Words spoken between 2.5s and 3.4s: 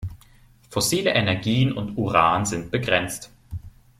begrenzt.